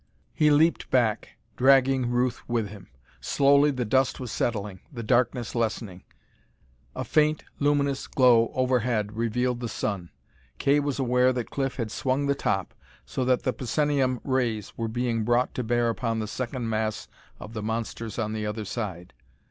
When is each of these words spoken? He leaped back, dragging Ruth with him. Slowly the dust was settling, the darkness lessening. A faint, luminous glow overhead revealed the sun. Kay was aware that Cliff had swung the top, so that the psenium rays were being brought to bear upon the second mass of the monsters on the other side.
He 0.33 0.49
leaped 0.49 0.89
back, 0.89 1.33
dragging 1.55 2.09
Ruth 2.09 2.41
with 2.49 2.69
him. 2.69 2.87
Slowly 3.19 3.69
the 3.69 3.85
dust 3.85 4.19
was 4.19 4.31
settling, 4.31 4.79
the 4.91 5.03
darkness 5.03 5.53
lessening. 5.53 6.01
A 6.95 7.03
faint, 7.03 7.43
luminous 7.59 8.07
glow 8.07 8.49
overhead 8.55 9.15
revealed 9.15 9.59
the 9.59 9.69
sun. 9.69 10.09
Kay 10.57 10.79
was 10.79 10.97
aware 10.97 11.31
that 11.33 11.51
Cliff 11.51 11.75
had 11.75 11.91
swung 11.91 12.25
the 12.25 12.33
top, 12.33 12.73
so 13.05 13.23
that 13.25 13.43
the 13.43 13.53
psenium 13.53 14.19
rays 14.23 14.75
were 14.75 14.87
being 14.87 15.23
brought 15.23 15.53
to 15.53 15.63
bear 15.63 15.89
upon 15.89 16.17
the 16.17 16.25
second 16.27 16.67
mass 16.67 17.07
of 17.39 17.53
the 17.53 17.61
monsters 17.61 18.17
on 18.17 18.33
the 18.33 18.43
other 18.43 18.65
side. 18.65 19.13